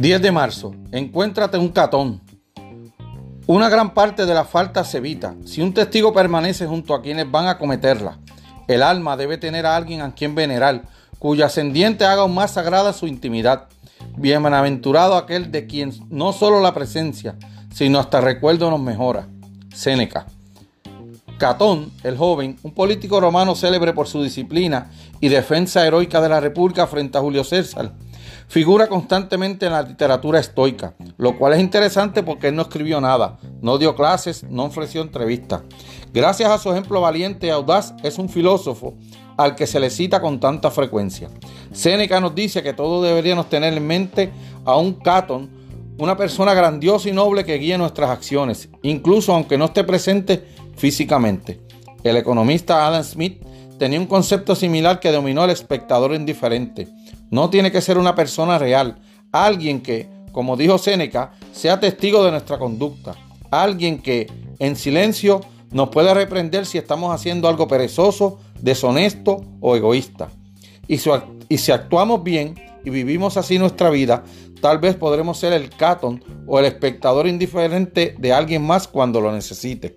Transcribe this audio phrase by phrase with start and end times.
[0.00, 0.74] 10 de marzo.
[0.92, 2.22] Encuéntrate un catón.
[3.46, 7.30] Una gran parte de la falta se evita si un testigo permanece junto a quienes
[7.30, 8.18] van a cometerla.
[8.66, 10.84] El alma debe tener a alguien a quien venerar,
[11.18, 13.66] cuyo ascendiente haga aún más sagrada su intimidad.
[14.16, 17.36] Bienaventurado aquel de quien no solo la presencia,
[17.70, 19.28] sino hasta recuerdo nos mejora.
[19.74, 20.24] Séneca.
[21.36, 24.90] Catón, el joven, un político romano célebre por su disciplina
[25.20, 27.92] y defensa heroica de la República frente a Julio César,
[28.48, 33.38] Figura constantemente en la literatura estoica, lo cual es interesante porque él no escribió nada,
[33.62, 35.62] no dio clases, no ofreció entrevistas.
[36.12, 38.94] Gracias a su ejemplo valiente y audaz, es un filósofo
[39.36, 41.30] al que se le cita con tanta frecuencia.
[41.72, 44.32] Séneca nos dice que todos deberíamos tener en mente
[44.64, 45.48] a un Catón,
[45.98, 50.44] una persona grandiosa y noble que guíe nuestras acciones, incluso aunque no esté presente
[50.76, 51.69] físicamente.
[52.02, 53.42] El economista Adam Smith
[53.78, 56.88] tenía un concepto similar que dominó al espectador indiferente.
[57.30, 59.00] No tiene que ser una persona real,
[59.32, 63.14] alguien que, como dijo Séneca, sea testigo de nuestra conducta,
[63.50, 64.26] alguien que
[64.58, 65.40] en silencio
[65.70, 70.30] nos pueda reprender si estamos haciendo algo perezoso, deshonesto o egoísta.
[70.88, 70.98] Y,
[71.48, 74.24] y si actuamos bien y vivimos así nuestra vida,
[74.60, 79.32] tal vez podremos ser el catón o el espectador indiferente de alguien más cuando lo
[79.32, 79.96] necesite.